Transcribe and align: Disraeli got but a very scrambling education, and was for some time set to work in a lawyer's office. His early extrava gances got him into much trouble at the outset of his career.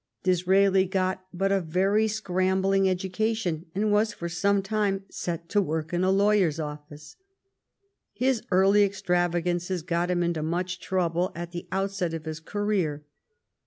Disraeli 0.23 0.87
got 0.87 1.27
but 1.31 1.51
a 1.51 1.61
very 1.61 2.07
scrambling 2.07 2.89
education, 2.89 3.67
and 3.75 3.91
was 3.91 4.15
for 4.15 4.27
some 4.27 4.63
time 4.63 5.03
set 5.11 5.47
to 5.49 5.61
work 5.61 5.93
in 5.93 6.03
a 6.03 6.09
lawyer's 6.09 6.59
office. 6.59 7.17
His 8.11 8.41
early 8.49 8.83
extrava 8.89 9.43
gances 9.45 9.83
got 9.85 10.09
him 10.09 10.23
into 10.23 10.41
much 10.41 10.79
trouble 10.79 11.31
at 11.35 11.51
the 11.51 11.67
outset 11.71 12.15
of 12.15 12.25
his 12.25 12.39
career. 12.39 13.05